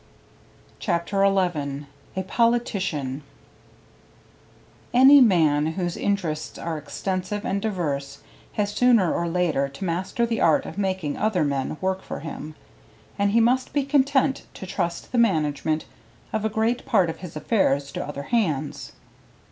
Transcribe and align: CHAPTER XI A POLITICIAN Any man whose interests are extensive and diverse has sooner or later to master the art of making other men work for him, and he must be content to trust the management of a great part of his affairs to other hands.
CHAPTER 0.79 1.23
XI 1.23 1.85
A 2.19 2.23
POLITICIAN 2.23 3.21
Any 4.95 5.21
man 5.21 5.67
whose 5.73 5.95
interests 5.95 6.57
are 6.57 6.75
extensive 6.79 7.45
and 7.45 7.61
diverse 7.61 8.23
has 8.53 8.73
sooner 8.73 9.13
or 9.13 9.27
later 9.27 9.69
to 9.69 9.85
master 9.85 10.25
the 10.25 10.41
art 10.41 10.65
of 10.65 10.79
making 10.79 11.17
other 11.17 11.43
men 11.43 11.77
work 11.81 12.01
for 12.01 12.21
him, 12.21 12.55
and 13.19 13.29
he 13.29 13.39
must 13.39 13.73
be 13.73 13.83
content 13.85 14.47
to 14.55 14.65
trust 14.65 15.11
the 15.11 15.19
management 15.19 15.85
of 16.33 16.43
a 16.43 16.49
great 16.49 16.83
part 16.87 17.07
of 17.11 17.17
his 17.19 17.35
affairs 17.35 17.91
to 17.91 18.03
other 18.03 18.23
hands. 18.23 18.93